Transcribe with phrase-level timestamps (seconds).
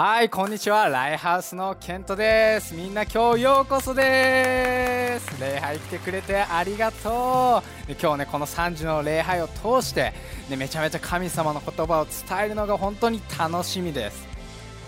[0.00, 0.88] はいこんにちは。
[0.88, 2.72] ライハウスのケントです。
[2.72, 5.40] みんな今日ようこそです。
[5.40, 7.88] 礼拝来てくれてありがとう。
[7.88, 10.12] で今日ねこの3時の礼拝を通して、
[10.48, 12.14] ね、めちゃめちゃ神様の言葉を伝
[12.44, 14.24] えるのが本当に楽しみです。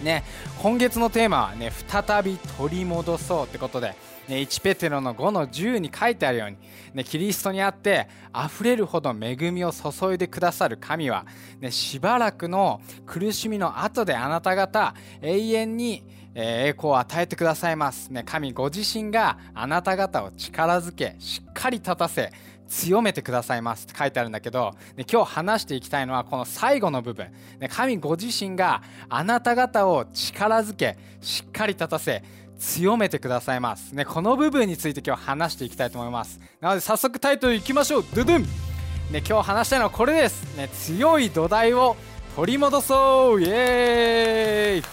[0.00, 0.22] ね
[0.62, 3.96] 今月のテーマはね再び取り戻そうってことで
[4.30, 6.56] ね、1ペテロの5の10に書いてあるように、
[6.94, 11.26] ね、キリストにあって溢れるほど恵みを注いでくださる神は、
[11.58, 16.04] ね、しばらくの苦しみの後であなた方永遠に
[16.36, 22.32] 栄光を与えてくださいます、ね、神ご自身があなた方を力づけしっかり立たせ
[22.68, 23.84] 強めてくださいます。
[23.84, 27.26] って書いてあるんだけど、ね、今日話していきたいのはこの最後の部分、
[27.58, 32.22] ね、神ご自身があなた方を力づけしっかり立たせ
[32.60, 33.92] 強めてくださいます。
[33.92, 36.38] ねこの部分について今日話していきたいと思います。
[36.60, 38.04] なので早速タイトルいきましょう。
[38.14, 38.42] ドゥドゥン。
[38.42, 40.56] ね今日話したいのはこれです。
[40.56, 41.96] ね強い土台を
[42.36, 43.40] 取り戻そう。
[43.40, 44.84] イエーイ。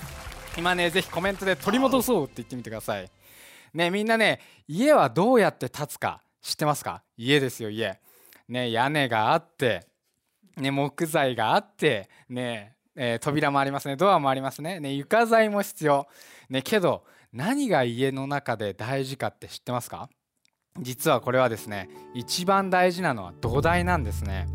[0.58, 3.12] 今ねぜひコメントで取り戻そうって言ってみてください。
[3.74, 7.04] ねみんなね家はどうやって建つか知ってますか？
[7.18, 8.00] 家ですよ家。
[8.48, 9.86] ね屋根があって
[10.56, 14.80] ね木材があってねえー、扉もありますねドアもありますね。
[14.80, 16.08] ね床材も必要。
[16.50, 20.10] ねけど何が家の中で大事かって知ってますか？
[20.80, 24.48] 実はこれはですね一番大事なのは土台なんですね。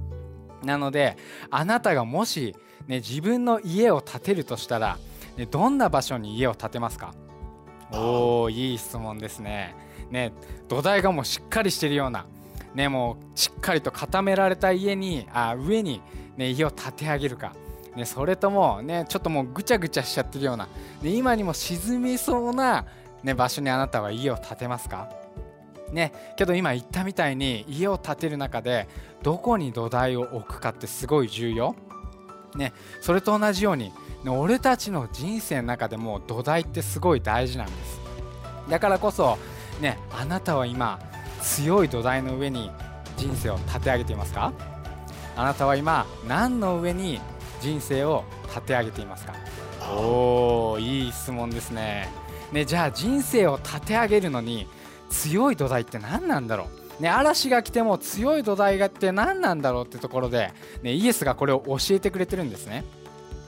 [0.62, 1.16] なので
[1.50, 2.54] あなたがもし、
[2.86, 4.98] ね、自分の家を建てるとしたら、
[5.36, 7.14] ね、どんな場所に家を建てますか？
[7.90, 9.74] おーいい質問ですね。
[10.10, 10.32] ね
[10.68, 12.26] 土台がもうしっかりしてるような
[12.74, 16.00] ねもうしっかりと固められた家にあ上に、
[16.36, 17.54] ね、家を建て上げるか。
[17.96, 20.66] ね、それとも、ね、ちょっともうぐちゃぐちゃしちゃってるような、
[21.02, 22.86] ね、今にも沈みそうな、
[23.22, 25.08] ね、場所にあなたは家を建てますか？
[25.92, 28.88] ね、けど今言ったみたいに家を建てる中で
[29.22, 31.76] どこに土台を置くかってすごい重要、
[32.56, 32.72] ね、
[33.02, 33.92] それと同じように、
[34.24, 38.00] ね、俺たちの人生の中でも土台ってすごい大事なんです。
[38.70, 39.36] だからこそ、
[39.82, 40.98] ね、あなたは今
[41.42, 42.70] 強い土台の上に
[43.18, 44.54] 人生を立て上げていますか？
[45.36, 47.20] あなたは今何の上に
[47.62, 49.34] 人生を立て上げていますか？
[49.90, 52.08] おおいい質問ですね
[52.52, 54.66] ねじゃあ人生を立て上げるのに
[55.08, 56.68] 強い土台って何なんだろ
[56.98, 57.02] う？
[57.02, 60.52] ね、嵐が来ても強い土台がって何なんだろうってところで、
[60.82, 62.84] ね、イエスがこれを教えてくれてるんですね。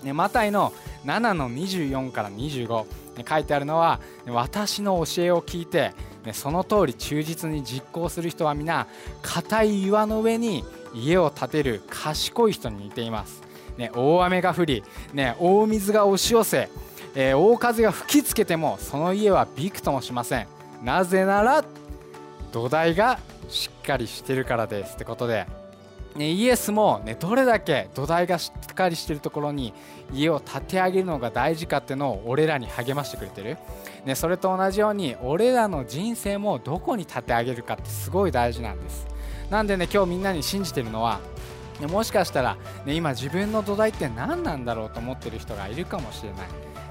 [0.02, 0.72] ねマタイの
[1.04, 2.84] 7の24から25、
[3.18, 5.92] ね、書いてあるのは、ね、私の教えを聞いて、
[6.24, 8.86] ね、その通り忠実に実行する人は皆
[9.22, 10.64] 硬い岩の上に
[10.94, 13.42] 家を建てる賢い人に似ています。
[13.76, 16.68] ね、大雨が降り、ね、大水が押し寄せ、
[17.14, 20.46] えー、大風が吹きつけてもその家はびくともしません。
[20.82, 21.64] なぜなら
[22.52, 23.18] 土台が
[23.48, 25.46] しっかりしてるからですってことで、
[26.14, 29.74] ね、イエスも、ね、どれだけ土台がしっかりしてるところに
[30.12, 33.58] 家を建て上げるのが大事かっていうのを俺らに励ましてくれてる、
[34.04, 39.06] ね、それと同じように俺らの人生もどこに建て上げるかってすごい大事なんです。
[39.50, 41.20] なんでね今日みんなに信じてるのは
[41.80, 46.40] ね、もしかしたら、ね、今自分の土台って何なんだろうと思ってる人がいるかもしれない、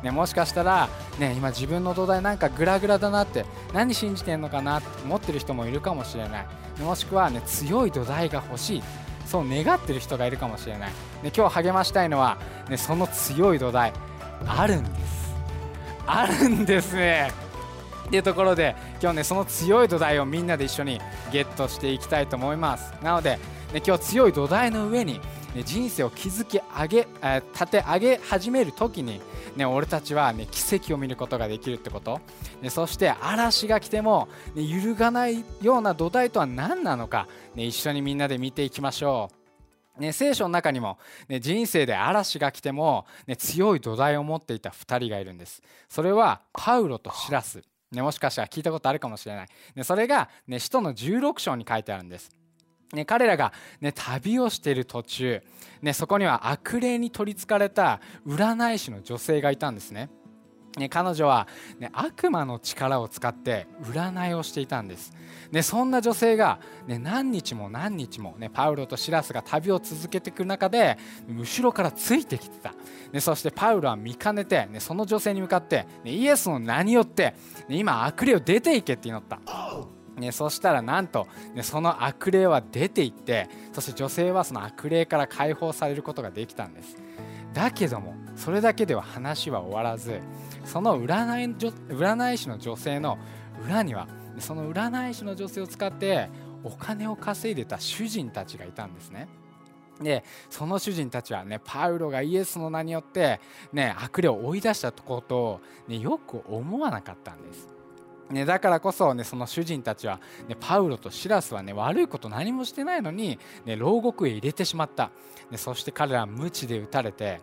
[0.04, 0.90] ね、もしかしたら、
[1.20, 6.48] ね、今自分の土台なんかグラグラだなって何信じてんのかなって思ってる人もいるかもしれない、
[6.82, 8.84] もしくは、ね、強い土台が欲しい。
[9.26, 10.90] そう願ってる人がいるかもしれない、
[11.24, 12.38] ね、今日励ましたいのは、
[12.70, 13.94] ね、その強い土台。
[14.46, 15.34] あるんです。
[16.06, 17.32] あるんですね。
[18.08, 21.00] っていうところで今日ねその強い土台をみんなで一緒に
[21.32, 22.94] ゲットしていきたいと思います。
[23.02, 23.40] なので、
[23.86, 25.20] 今日強い土台の上に、
[25.66, 27.08] 人生を築き上げ、
[27.54, 29.20] 立て上げ始める時に、
[29.56, 32.22] ね、俺たちは、奇跡を見ることができるってこと、
[32.70, 39.30] そして嵐が来ても、揺るがないような土台とは何なのか、一緒にみんなで見ていきましょ
[39.98, 40.02] う。
[40.02, 40.98] ね、聖書の中にも、
[41.28, 45.62] ね、人生で嵐が来ても、ね、強い土台を持っていた2人がいるんです。
[45.88, 47.62] それはパウロとシラス。
[47.92, 49.48] ね、もしかしたら聞いたことあるかもしれない。
[49.76, 52.32] ね、それが、ね、使徒の16章に書いてあるんです。
[52.94, 55.42] ね、彼らが、ね、旅をしている途中、
[55.82, 60.10] ね、そこには悪霊に取りつかれた占い師の女性がいたんですね。
[60.78, 61.48] ね、彼女は、
[61.80, 65.14] ね、悪魔の力を使って占いをしていたんです。
[65.52, 70.98] ね、そんな女性が、ね、何日も何日も、ね、パウロとシラスが旅を続けていく中で
[71.30, 72.74] 後ろからついてきてた、
[73.12, 77.36] ね、そしてパウロは見かねて、ね、その女性に向かって、ね、イエスの名によって、
[77.68, 79.40] ね、今悪霊を出ていけって祈った。
[80.18, 86.98] ね、そしたらなんと、ね、その悪霊は出ていってそして女性はその悪霊から解放されることができたんです
[87.54, 90.20] だけどもそれだけでは話は終わらず
[90.66, 91.56] その占い
[91.90, 93.18] 占い師の女性の
[93.66, 94.08] 裏には
[94.40, 96.30] その占い師の女性を使って
[96.64, 99.28] お金を稼いでた主人たちがいたんですね
[100.02, 103.40] でその主人たちはねパウロがイエスの名によって
[103.72, 107.68] ね悪霊を追い出したことを、ね、よく思わなかったんです。
[108.30, 115.12] ね、だからこそ、ね、その主人たちは、ね、パウロとシラスは、ね、悪いこと何もしてないのに、ね、牢獄へ入れてしまった、
[115.52, 117.42] ね、そして彼らは無知で打たれて、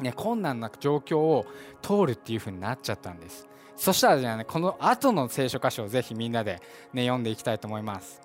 [0.00, 1.46] ね、困難な状況を
[1.82, 3.48] 通るっていう風になっちゃったんです。
[3.76, 6.62] そしたらじゃあ、ね、この後の聖書箇所をぜひみんなで、
[6.92, 8.22] ね、読んでいきたいと思います、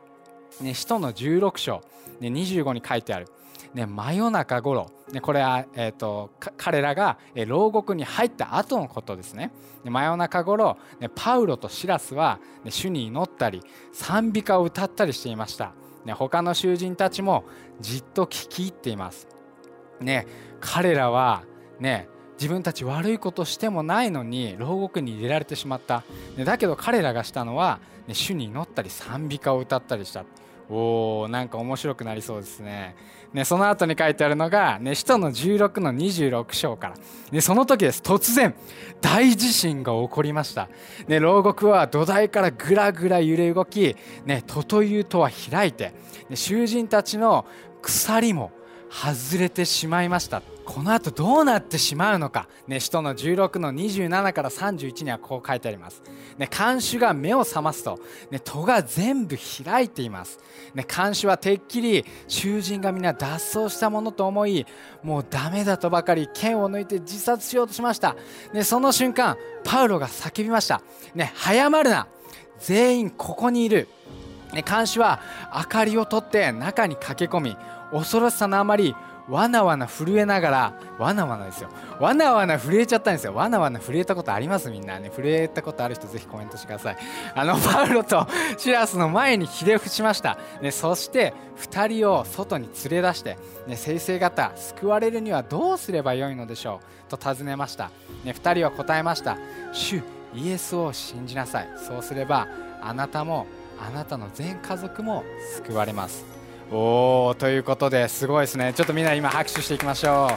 [0.60, 1.82] ね、使徒の16章、
[2.20, 3.28] ね、25に書いてある
[3.74, 7.18] ね、真夜中頃、ね、これは、えーと、彼らが、
[7.48, 9.52] 牢獄に入った後のことですね。
[9.84, 13.62] 真夜中頃、ね、パウロとシラスは、ね、主に祈ったり
[13.94, 15.74] 賛美歌を歌ったりしていました。
[16.06, 17.46] ね、他の囚人たちも
[17.80, 19.28] じっと聞き入っています。
[20.02, 20.28] ね、
[20.60, 21.44] 彼らは、
[21.80, 26.04] ね、自分たち悪いことしてもないのに牢獄に入れられてしまった。
[26.44, 30.26] だけど彼らがしたのは、主に祈ったり賛美歌を歌ったりした。
[30.74, 32.96] おーなんか面白くなりそうですね。
[33.34, 36.96] ねその後に書いてあるのが、ね、使徒の16の26章から。
[37.30, 38.02] ね、その時です。
[38.02, 38.56] 突然、
[39.02, 40.70] 大地震が起こりました。
[41.08, 45.94] ね、牢獄は土台からぐらぐら揺れ動き、ね、とというとは開いて、
[46.30, 47.46] ね、囚人たちの
[47.82, 48.52] 鎖も
[48.90, 56.02] 外れてしまいましたこの後どうなってしまうのか、ね、使徒の16の27から31にはこう書いてあります、
[56.38, 58.00] ね、看守が目を覚ますと、
[58.30, 60.40] ね、戸が全部開いています、
[60.74, 64.66] ね、看守はてっきり囚人が皆脱走したものと思い
[65.04, 68.16] もうダメだとばかり剣を抜いて自殺しようとしました、
[68.54, 70.82] ね、その瞬間パウロが叫びました、
[71.16, 72.08] ね、早まるな。
[72.62, 73.88] 全員ここにいる。
[74.54, 75.22] ね、監視は
[75.56, 77.58] 明かりを取って中に駆け込み
[77.92, 78.94] 恐ろしさのあまり
[79.32, 81.70] わなわな震えながらわなわなですよ。
[82.00, 83.34] わなわな震えちゃったんですよ。
[83.34, 84.70] わなわな震えたことあります？
[84.70, 85.10] みんなね。
[85.10, 86.98] 震えたことある人ぜひコメントしてください。
[87.34, 93.38] あの パウロとシラスの前にひれ伏しました、ね、そして2人を外に連れ出して、
[93.68, 97.10] ね、先生方救われるにはどうすればよいのでしょう？
[97.10, 97.90] と尋ねました、
[98.26, 99.38] ね、2人は答えました。
[99.72, 101.70] 主イエスを信じなさい。
[101.78, 102.48] そうすれば
[102.82, 103.48] あなたも
[103.80, 105.24] あなたの全家族も
[105.56, 106.41] 救われます。
[106.74, 108.72] おおということですごいですね。
[108.74, 110.30] ちょっとみんな今拍手していきましょ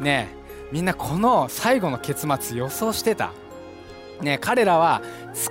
[0.00, 0.02] う。
[0.02, 0.28] ね
[0.72, 3.32] みんなこの最後の結末予想してた？
[4.22, 5.02] ね彼らは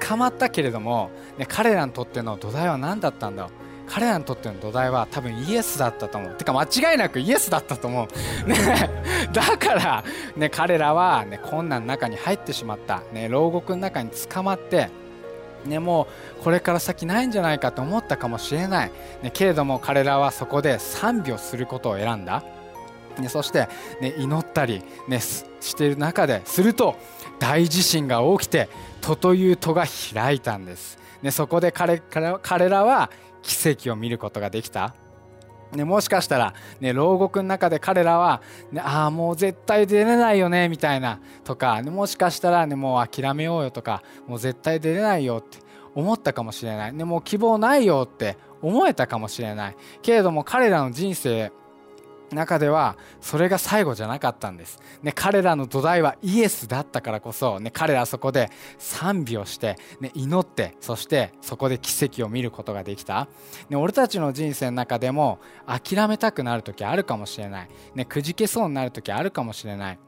[0.07, 3.43] 捕まったけれども、ね、彼らにとっての土台は何だったんだ？
[3.43, 3.51] ろう
[3.87, 6.33] 彼らにとっての土台は多分イエスだったと思う。
[6.33, 8.07] てか間違いなくイエスだったと思
[8.45, 8.55] う、ね、
[9.31, 10.03] だから、
[10.35, 14.89] ね、彼らは、ね、困難の中に入ってしまった、ね、牢獄の中に捕まって
[15.65, 16.07] ね、も
[16.39, 22.43] うこれから先ないんじゃないかと思ったかもしれない、ね、けれども彼らはそこで賛美をすることを選んだ、
[23.19, 23.67] ね、そして、
[24.01, 26.95] ね、祈ったり、ね、している中ですると
[27.39, 28.69] 大地震が起きて
[29.01, 33.09] 戸という戸が開いたんです、ね、そこで彼彼らは
[33.41, 34.93] 奇跡を見ることができた。
[35.73, 38.41] ね、もしかしたら、ね、牢獄の中で彼らは、
[38.71, 45.59] ね、ああもう絶対出れないよねみたいなとか、ね、もしかしたら、ね、もう諦めようよとかもう絶対出れないよって
[45.93, 49.75] 思ったかもしれない、ね、もう希望ないよって思えたかもしれない。
[50.01, 51.51] けれども彼らの人生
[52.31, 63.27] 中ではそれが最後じゃなかったんです、ね、彼らの土台はイエスだったからこそ、ね、彼らはそこで賛美をして、ね、祈ってそしてそこで奇跡を見ることができた、
[63.69, 69.99] ね、俺たちの人生の中でも諦めたくなる時あるかもしれない、ね、くじけそうになる時あるかもしれない。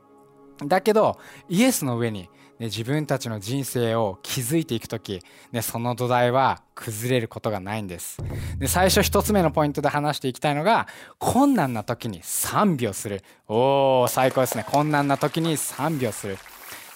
[0.66, 8.22] だけどイエスの上にね、自分たちの人生を築いていく時、ね、その土台は崩れることがないんです。
[8.58, 10.88] で最初1つ目のポイントで話していきたいのが
[11.18, 13.24] 困難な時に賛美をする。
[13.48, 14.66] おお最高ですね。
[14.70, 16.38] 困難な時に賛美をする。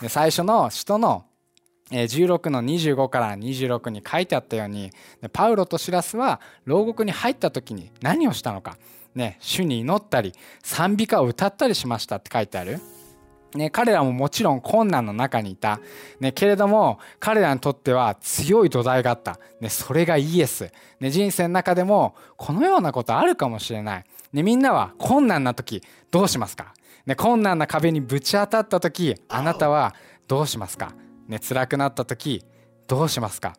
[0.02, 1.26] で最初の使徒の
[1.92, 4.92] 16の25から26に書いてあったように
[5.32, 8.78] パウロとシラスは牢獄に入った時に何をしたのか、
[9.16, 12.80] ね、主に祈ったり賛美歌を歌ったりしましたって書いてある。
[13.56, 15.80] ね、彼らももちろん困難の中にいた、
[16.20, 26.74] ね、けれども彼らにとっては強い土台があった、ね、それがイエス、ね、人生の中でもこのようなことあるかもしれない、ね、みんなは困難な時どうしますか、
[27.06, 29.94] ね、困難な壁にぶち当たった時あなたは
[30.28, 30.94] どうしますか、
[31.28, 32.44] ね、辛くなった時
[32.88, 33.54] どうしますか？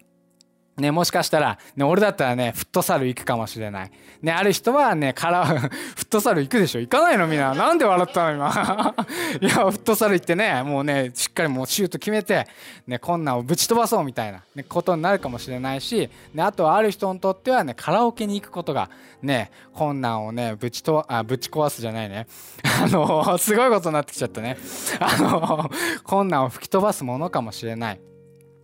[0.76, 3.90] ね、もしかしたら、ね、俺だったらね、フットサル行くかもしれない。
[4.22, 7.54] ね、ある人はね、から、 フットサル行くでしょ行かないのみんな。
[7.54, 8.94] なんで笑ったの今。
[9.40, 12.48] いや、フットサル行ってね、もうね、しっかりもうシュート決めて、
[12.88, 18.90] ね、困難をぶち飛ばそうみたいな、ね、ことになるかもしれないし、ね、あとはある人にとってはね、カラオケに行くことが、
[19.22, 22.26] ね、困難をね、ぶちと、あ、ぶち壊すじゃないね。
[22.82, 24.56] あの、すごいことになってきちゃったね。
[24.98, 25.70] あの、
[26.02, 28.00] 困難を吹き飛ばすものかもしれない。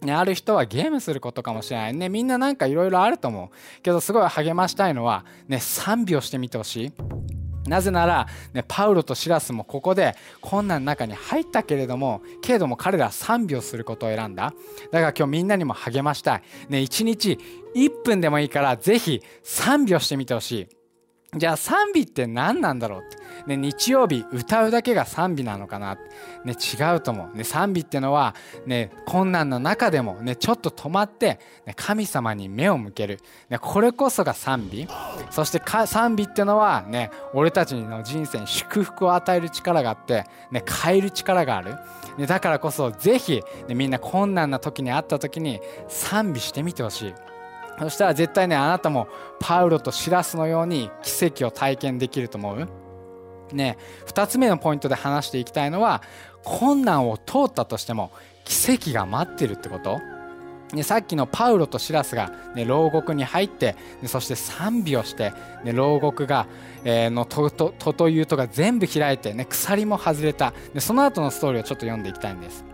[0.02, 2.08] ね、ある人はゲームすることかもしれないね。
[2.08, 3.82] みんななんかいろいろあると思う。
[3.82, 6.92] けどすごい励ましたいのはね賛美をしてみてほしい。
[7.68, 14.54] なぜなら、ね、パウロとシラスもここで困難の中に入ったけれどもけれども彼らは賛美をすることを選んだ。
[14.90, 17.38] だから今日みんなにも励ましたい、ね、1日
[17.76, 20.79] 1分でもいいからぜひ賛美をしてみてほしい。
[21.36, 25.96] じゃあ賛美って何なんだろうって、ね、日曜日歌うだけが賛美なのかな、
[26.44, 28.34] ね、違うと思う、ね、賛美ってのは、
[28.66, 34.88] ね、困難の中でも、ね、ちょっと止まって、ね、神様に目を向ける、ね、これこそが賛美。
[35.30, 41.76] そして賛美ってのは、ね、俺たちの人生に祝福を与える力があって、ね、変える力がある、
[42.18, 47.14] ね、だからこそぜひ、ね、みんな困難な時にあった時に賛美してみてほしい。
[47.80, 49.08] そしたら絶対ねあなたも
[49.40, 52.68] パウロとシラスのように奇跡を体験できると思う?
[53.52, 56.02] ね2つ目のポイントで話していきたいのは
[56.44, 58.12] 困難を通ったとしても
[58.44, 59.98] 奇跡が待ってるってこと?
[60.72, 65.32] ね、さっきのパウロとシラスが、ね、牢獄に入って、ね、そして賛美をして、
[65.64, 66.46] ね、牢獄が、
[66.84, 70.52] えー、の戸ととというとが全部開いて、ね、鎖も外れた。
[70.72, 72.64] でその後のストーリーをちょっと読んでいきたいんです。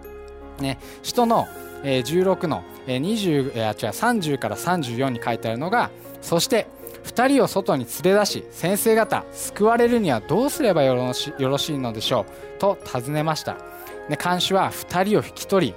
[0.61, 1.49] ね、人の
[1.85, 6.67] え16の、え20、えー、違う30から34に書いてあるのがそして
[7.05, 13.57] 2人を外に連れ出し先生方救われるにはどうすればよろしよろしいのでしょうと尋ねました、
[14.09, 15.75] で看守は2人を引き取り、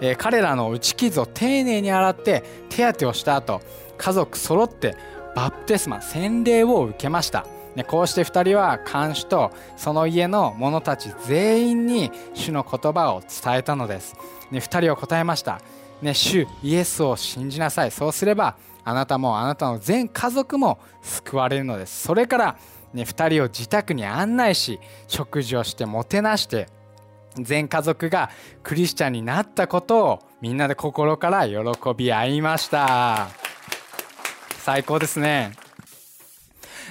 [0.00, 3.60] えー、彼らの打ち傷を丁寧に洗って手当てをした後
[3.96, 4.96] 家族揃って
[5.36, 7.46] バプテスマ洗礼を受けました。
[7.76, 14.16] ね、こうして2人は看守とその家の者たち全員に主の言葉を伝えたのです、
[14.50, 15.60] ね、2人は答えました、
[16.02, 17.90] ね、主イエスを信じなさい。
[17.90, 22.02] そうすればあなたもあなたの全家族も救われるのです。
[22.02, 22.56] それから、
[22.92, 26.68] ね、2人を自宅に案内し食事をしてもてなして
[27.36, 28.30] 全家族が
[28.62, 31.56] クリスチャンになったことをみんなで心から喜
[31.96, 33.28] び合いました。
[34.58, 35.52] 最高ですね。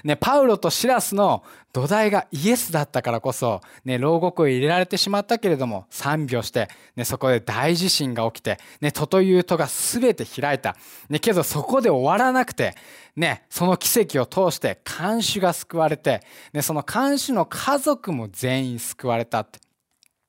[0.03, 10.75] ね、パウロとシラスの土台がイエスだったからこそ、ね、牢獄を入れられてしまったけれども、賛美をして、ね、そこで大地震が起きて、ね、戸という戸が全て開いた。
[11.09, 12.75] ね、けどそこで終わらなくて、
[13.15, 16.21] ね、その奇跡を通して看守が救われて、
[16.53, 19.59] ね、その看守の家族も全員救われたって。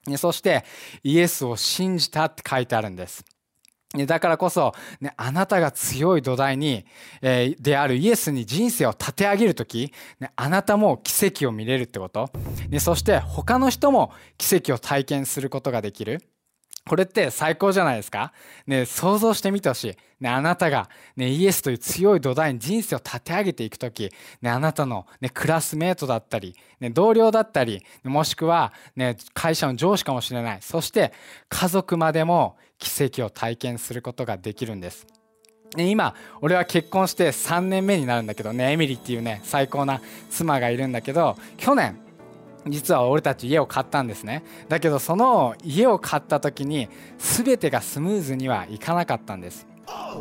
[0.07, 0.65] ね、そして
[1.03, 3.25] イエスを信じたって書いてあるんです。
[4.07, 6.87] だからこそ、ね、あなたが強い土台に、
[7.23, 12.31] えー、であるイエスに人生を立て上げるとき、ね、あなたも奇跡を見れるってこと、
[12.69, 16.23] ね、そして他の人も奇跡を体験することができる。
[16.87, 18.33] これって最高じゃないですか？
[18.67, 19.97] ね、想像してみてほしい。
[20.21, 24.11] ね、あなたが、ね、イエスという強い土台に人生を立て上げていくとき、
[24.43, 30.59] ね、あなたの、ね、クラスメートだったり、ね、同僚だったり、もしくは、ね、会社の上司かもしれない。
[30.61, 31.13] そして、
[31.49, 35.07] 家族までも奇跡を体験することができるんです。
[35.77, 41.97] ね、今俺は結婚して3年目になるんだけどねエミリーっていうね最高な妻がいるんだけど去年
[42.67, 44.43] 実は俺たち家を買ったんですね。
[44.69, 46.89] だけどその家を買った時に
[47.19, 49.67] 全てがスムーズにはいかなかったんです、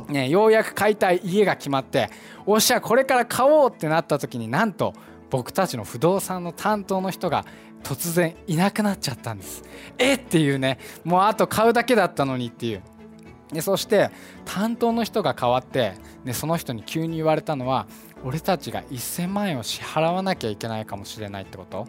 [0.07, 2.09] ね、ようやく買いたい家が決まって
[2.45, 4.93] おっしゃこれから買おうってなった時になんと
[5.29, 7.45] 僕たちの不動産の担当の人が
[7.83, 9.63] 突然いなくなっちゃったんです。
[9.97, 12.81] えっていうねもうあと買うだけだったのにっていう。
[13.51, 14.11] でそして
[14.45, 15.93] 担当の人が変わって、
[16.23, 17.87] ね、その人に急に言われたのは
[18.23, 21.87] 俺たちが1000万円を支払わなきゃいけないかもしれないってこと。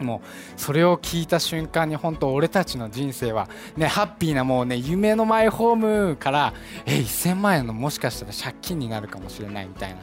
[0.00, 6.54] もうそれを聞いた瞬間に本当俺たちの人生はねハッピーなもうね夢のマイホームから
[6.86, 9.98] え1000万円のもしかしたら借金になるかもしれないみたいな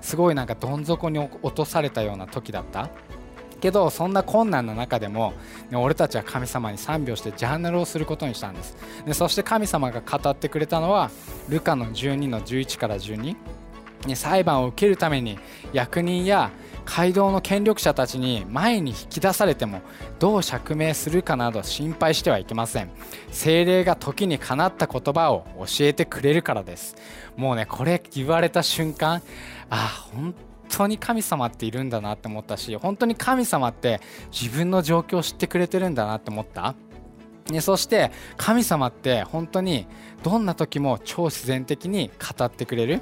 [0.00, 2.90] すごいなんかどん底に落とされたような時だった。
[3.62, 5.34] けどそんな困難な中でも、
[5.70, 8.76] ね、俺たちは神様に賛美をしてジャーナルをすることにしたんです。
[9.06, 11.12] でそして神様が語ってくれたのは
[11.48, 13.36] ルカの12の11から12、
[14.06, 15.38] ね、裁判を受けるために
[15.72, 16.50] 役人や
[16.84, 19.80] 街道の権力者たちに前に引き出されても
[20.18, 22.90] どう釈明するかなど心配してはいけません。
[23.30, 26.96] 精霊が時にかなった言葉を教えてくれるからです。
[27.36, 29.22] もうねこれ言われた瞬間
[29.70, 30.34] あ本
[30.68, 36.74] 当に神様っているんだなって思ったし本当に神様って自分の状況を知ってくれてるんだなって思った。
[37.50, 39.86] ね、そして神様って本当に
[40.22, 43.00] どんな時も超自然的に語ってくれる。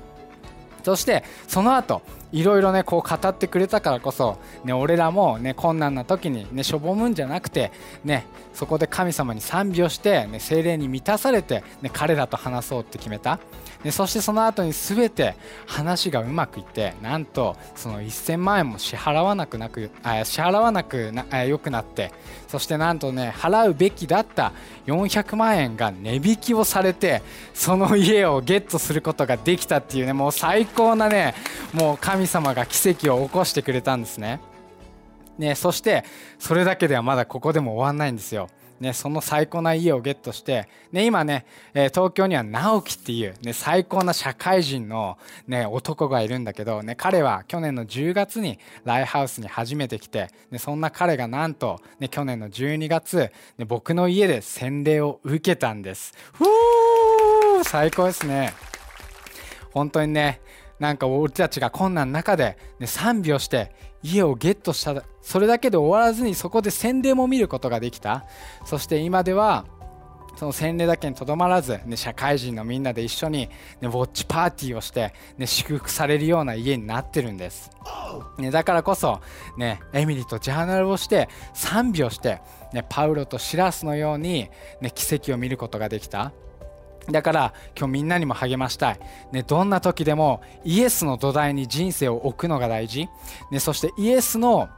[0.83, 7.73] そしてその後いろいろねこう語ってくれたからこそ、ね、俺らも、ね、困難な時に、ね、しょぼむんじゃなくて、
[8.05, 13.39] ね、そこで神様に賛美をして、ね、精霊に満たされて、ね、彼らと話そうって決めた。
[13.83, 15.35] でそしてその後に全て
[15.67, 22.13] 話がうまくいってなんとその1000万円も支払わなくなくあ支払わなくなよくなって
[22.47, 24.53] そしてなんとね払うべきだった
[24.87, 27.23] 400万円が値引きをされて
[27.55, 31.35] その家をゲットすることができたっていうねもう最高なね
[31.73, 34.41] もう神神様が奇跡を起こしてくれたんですね。
[35.39, 36.05] ねそして
[36.39, 38.51] それだけではまだここでも終わんないんですよ。
[38.79, 56.15] ね、その最高な家をゲットして、ね、今ね、え、東京には直樹っていう、ね、最高な社会人の、ね、男がいるんだけど、ね、彼は去年の10月にライハウスに初めて来て、ね、そんな彼がなんと、ね、去年の12月、ね、僕の家で洗礼を受けたんです。
[56.33, 58.55] ふー最高ですね。
[59.73, 60.41] 本当にね、
[60.81, 63.71] なんか俺たちが困難の中で、ね、賛美をして
[64.03, 68.25] 家をゲットしたそれだけで終わらずにそこで洗礼も見ることができた。
[68.65, 69.67] そして今では
[70.37, 73.51] その洗礼だけにとどまらず、ね、社会人のみんなで一緒に、ね、
[73.83, 77.71] ウォッチパーティーをして、ね、祝福されるような家になってるんです、
[78.39, 79.21] ね、だからこそ、
[79.59, 82.41] ね、エミリーとジャーナルをして賛美をして、
[82.73, 84.49] ね、パウロとシラスのように、
[84.81, 86.33] ね、奇跡を見ることができた。
[87.09, 89.01] だから今日みんなにも励ましたい、
[89.33, 93.09] ね、どんな時でもイエスの土台に人生を置くのが大事、
[93.51, 94.69] ね、そしてイエスの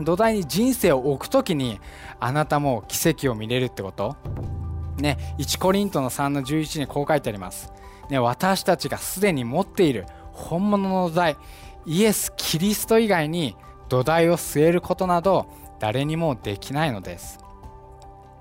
[0.00, 1.80] 土台に人生を置く時に
[2.18, 4.16] あなたも奇跡を見れるってこと。
[4.98, 7.72] ね1コリントの3の11にこう書いてあります、
[8.10, 11.36] ね、私たちがすでに持っている本物の土台
[11.86, 13.56] イエス・キリスト以外に
[13.88, 15.46] 土台を据えることなど
[15.80, 17.41] 誰にもできないのです。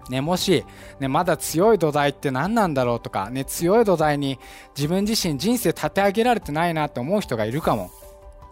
[0.09, 0.65] ね、もし、
[0.99, 4.39] ね、まだ強い土台って何なんだろうとか、ね、強い土台に
[4.75, 7.91] 自分自身人生立て上げられてないなって思う人がいるかも。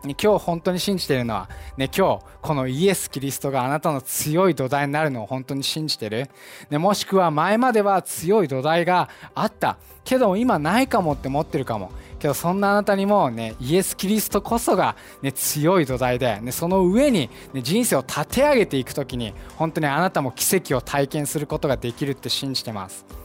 [0.04, 6.30] ね、今日本当に信じているのは、ね、今日このイエス・キリストがあなたの強い土台になるのを本当に信じてる、
[6.70, 23.19] ね、もしくは前までは強い土台があったけど今ないかもって思ってるかもけどそんなあなたにもねイエス・キリストこそが、ね、強い土台で、ね、その上に、ね、人生を立て上げていく時に本当にあなたも奇跡を体験することができるって信じてます。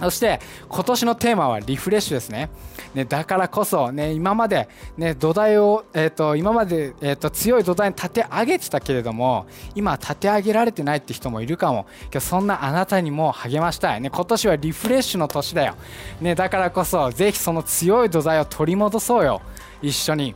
[0.00, 2.50] そして今年のテーマはリフレッシュですね。
[2.94, 15.76] ねだからこそ、ね、今まで、ね、土台を、えーと、今まで、えーと、強い土台に立て上げてたけれども今立て上げられてないって人もいるかもけどそんなあなたにも励ましたい、ね、今年はリフレッシュの年だよ、
[16.20, 19.42] ね、だからこそぜひその強い土台を取り戻そうよ
[19.82, 20.34] 一緒に。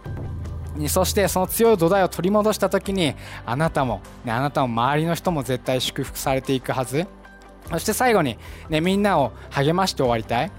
[0.88, 3.14] そしてその強い土台を取り戻した時に
[3.46, 7.06] あなたも、ね、あなたも周りの人も絶対祝福されていくはず。
[7.70, 10.50] そして最後に、ね、みんなを励まして終わりたい、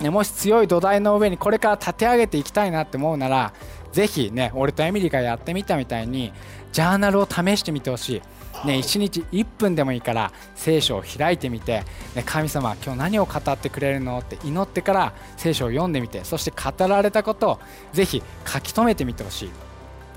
[0.00, 3.52] ね、もし強い土台の上にこれから立て上げていきたいなって思うなら
[3.92, 6.32] ぜひね俺とエミリーがやってみたみたいに
[6.72, 8.22] ジャーナルを試してみてほしい。
[8.64, 17.58] ね、1日1分でもいいから聖書を開いてみて、ね、神様今日何を語ってくれるのって祈ってから聖書を読んでみてそして語られたことを
[17.92, 19.50] ぜひ書き留めてみてほしい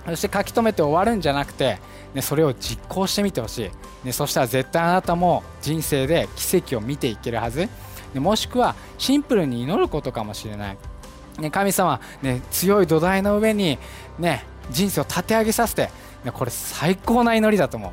[0.05, 1.79] そして書き留めて終わるんじゃなくて
[2.13, 3.65] ね、それを実行してみてほし
[4.03, 7.67] い、ね、そしたら絶対あなたも人生で奇跡を見ていけるはず、
[8.13, 10.77] ね、もしくはシンプルに祈ることかもしれない、
[11.39, 13.79] ね、神様、ね、強い土台の上に、
[14.19, 15.89] ね、人生を立て上げさせて、
[16.23, 17.91] ね、これ最高な祈りだと思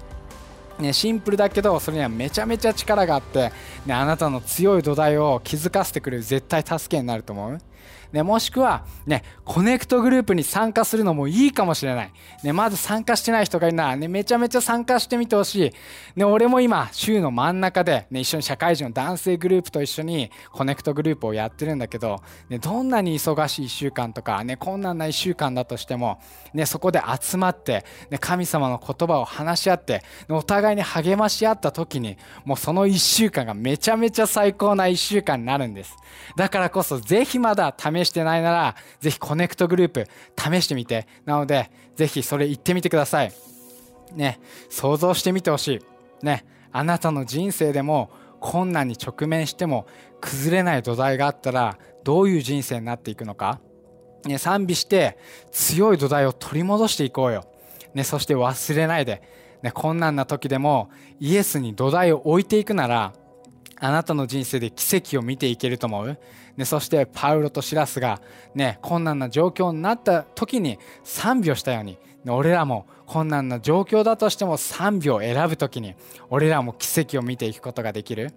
[0.79, 3.53] う、ね、シンプルだけどそれにはめちゃめちゃ力があって、
[3.87, 7.59] ね、あなたの強い土台を築かせてくれる絶対助けになると思う。
[8.12, 12.12] ね、もしくは、ね、コネクトグループに参加するのもいいかもしれない。
[12.42, 15.73] ね、まず参加してない人がいるなら、ね、めちゃめちゃ参加してみてほしい。
[16.16, 26.20] ね、俺も今、週の真ん中で、ね、一緒に社会人の男性グループと一緒にコネクトグループをやってるんだけど、ね、どんなに忙しい1週間とか、ね、困難な1週間だとしても、
[26.55, 35.96] ね、そこで集まって、ね、神様の言葉を話し合って、お互いに励まし合った時に、もうその1週間がめちゃめちゃ最高な1週間になるんです。
[36.37, 41.07] だからこそ、ぜひまだ試してないなら、ぜひコネクトグループ試してみて。
[41.25, 43.33] なので、ぜひそれ言ってみてください。
[44.15, 45.69] ね、想像してみてほし
[46.23, 46.25] い。
[46.25, 48.11] ね、あなたの人生でも
[48.41, 49.87] 困難に直面しても
[50.21, 53.61] 崩れない土台があったらどういう人生になっていくのか、
[54.25, 55.19] ね、賛美して
[55.51, 57.45] 強い土台を取り戻していこうよ、
[57.95, 59.23] ね、そして忘れないで、
[59.63, 63.13] ね、困難な時でもイエスに土台を置いていくなら
[63.77, 66.19] あなたの人生で奇跡を見ていけると思う、
[66.57, 68.21] ね、そしてパウロとシラスが、
[68.55, 75.95] ね、困難な状況になった時に賛美をしたように俺らも困難な状況だとしても賛美を選ぶ時に
[76.29, 78.33] 俺らも奇跡を見ていくことができる。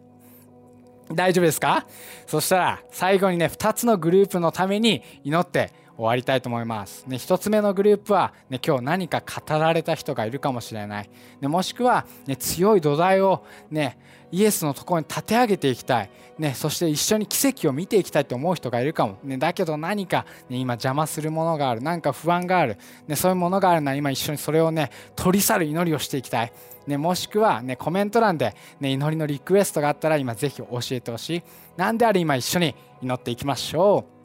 [1.11, 1.85] 大丈夫ですか？
[2.25, 7.05] そしたら最後にね2つのグループのために祈って終わりたいと思います。
[7.07, 11.09] ね、1つ目のグループは、ね、今日何か語られた人がいるかもしれない。
[11.39, 13.97] ね、もしくは、ね、強い土台を、ね、
[14.33, 21.81] イエスのところに立て上げていきたい、ね、そして一緒に奇跡を見ていきたいと思う人がいるかも、ね、だけど何か、ね、今邪魔するものがある。
[21.81, 22.77] 何か不安がある、
[23.07, 26.53] ね、そういうものがあるなら今一緒にそれをね取り去る祈りをしていきたい、
[26.87, 31.43] ね、もしくは、ね、コメント欄で、ね、祈りのリクエストがあったら今ぜひ教えてほしい。
[31.77, 34.22] 何であれ今一緒に祈っていきましょう。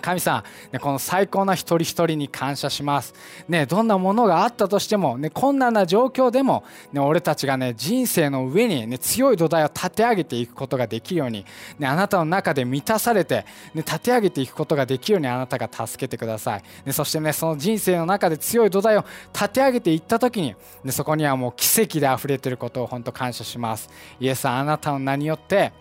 [0.00, 3.14] 神様、ね、この最高な一人一人に感謝します。
[3.48, 11.46] ね、どんなものがあったとしても、ね、困難な状況でも、ね、俺たちがね、人生の上に、ね、強い土台を立て上げていくことができるように、
[11.78, 16.62] ね、あなたの中で満たされて、ね、立て上げていくことができるようにあなたが助けてください。
[16.84, 23.88] ね、そしてね、その人生の中で強い土台を立て上げていった時に、ね、そこにはもう奇跡で溢れていることを本当感謝します。
[24.18, 25.72] イエスあなたの名によって、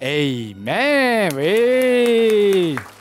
[0.00, 2.99] エイメンウェイ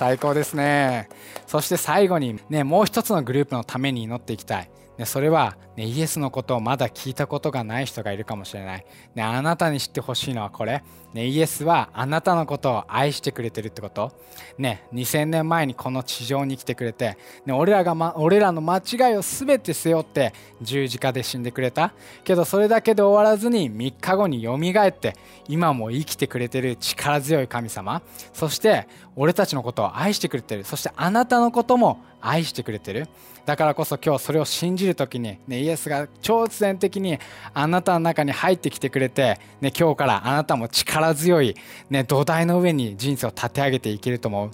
[0.00, 1.10] 最高ですね。
[1.46, 4.70] そして最後にねもう一つのグループのために祈っていきたい。
[5.00, 8.84] ね、それは、ね、イエスのことをまだ聞いたことがない人がいるかもしれない。
[9.14, 10.84] ね、あなたに知ってほしいのはこれ、
[11.14, 14.12] ね、イエスはあなたのことを愛してくれてるってこと。
[14.58, 21.94] ね、2000年前にこの地上に来てくれて、ね、俺らが、ま、俺らの間違いを全て背負って十字架で死んでくれた。
[22.22, 25.16] けどそれだけで終わらずに3日後によみがえって
[25.48, 28.02] 今も生きてくれてる力強い神様。
[28.34, 28.86] そして
[29.16, 30.64] 俺たちのことを愛してくれてる。
[30.64, 33.08] そしてあなたのことも愛してくれてる。
[33.50, 37.18] だからこそ今日それを信じる時に、ね、イエスが超自然的に
[37.52, 41.56] あなたの中に入ってきてくれて、ね、今日からあなたも力強い、
[41.88, 44.50] ね、土台の上に人生を立て上げていけると思う。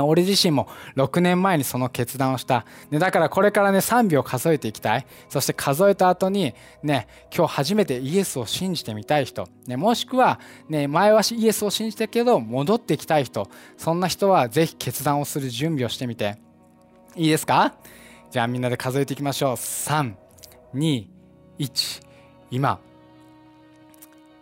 [0.00, 2.64] 俺自身も6年前にその決断をした。
[2.90, 5.06] ねだからこれからね3秒数えていきたい。
[5.28, 9.46] そして数えた後にね、今日初めてイエスを信じてみたい人。
[9.66, 13.50] ね、もしくはね、前はイエスを信じたけど戻ってきたい人。
[13.76, 16.38] そんな人はぜひ決断をする準備をしてみて。
[17.16, 17.74] いいですか？
[18.34, 19.54] じゃあみんなで数えていきましょう。
[19.54, 21.06] 321
[22.50, 22.80] 今。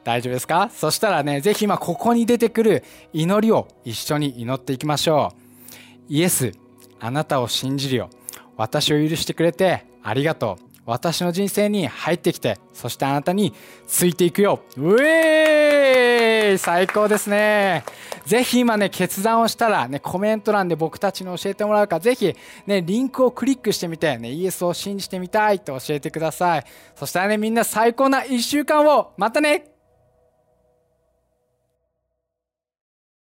[0.03, 0.71] 大丈夫ですか？
[0.73, 6.05] そしたらねぜひ今ここに出てくる祈りを一緒に祈っていきましょう。
[6.09, 6.53] イエス
[7.01, 8.09] あなたを信じるよ。
[8.57, 10.65] 私を許してくれてありがとう。
[10.87, 13.53] 私の人生に入ってきてそしてあなたに
[13.87, 14.63] ついていくよ。
[14.79, 16.12] うえー
[16.59, 17.85] 最高ですね。
[18.27, 22.01] ぜひ今ね決断をしたらねコメント欄で僕たちに教えてもらうか。
[22.01, 22.35] ぜひ
[22.67, 26.65] ねリンクをクリックしてみてねイエスを信じてみたいと教えてください。
[26.95, 29.72] そしたらねみんな最高な1週間をまたね。